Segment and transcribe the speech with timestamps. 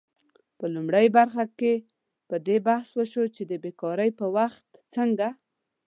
[0.57, 1.73] په لومړۍ برخه کې
[2.29, 5.27] په دې بحث وشو چې د بیکارۍ په وخت څنګه